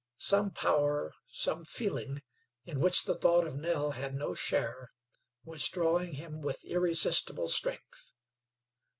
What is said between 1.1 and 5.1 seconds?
some feeling in which the thought of Nell had no share,